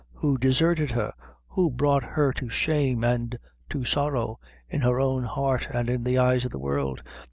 Who 0.13 0.39
deserted 0.39 0.89
her 0.93 1.13
who 1.49 1.69
brought 1.69 2.01
her 2.03 2.33
to 2.33 2.49
shame, 2.49 3.03
an' 3.03 3.33
to 3.69 3.83
sorrow, 3.83 4.39
in 4.67 4.81
her 4.81 4.99
own 4.99 5.21
heart 5.25 5.67
an' 5.69 5.89
in 5.89 6.03
the 6.03 6.17
eyes 6.17 6.43
of 6.43 6.49
the 6.49 6.57
world? 6.57 7.03